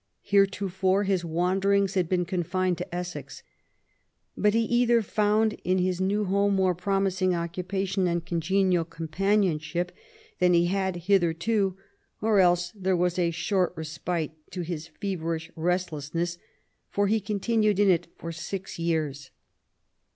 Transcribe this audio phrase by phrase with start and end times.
[0.23, 3.43] Heretofore his wanderings had been con fined to Essex.
[4.35, 9.91] But he either found in his new home more promising occupation and congenial companion* ship
[10.39, 11.75] than he had hitherto^
[12.19, 16.39] or else there was a short respite to his feverish restlessness^
[16.89, 19.29] for he continued in it for six years.